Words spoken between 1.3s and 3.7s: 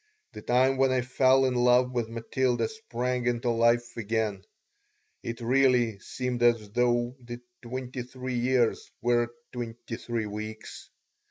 in love with Matilda sprang into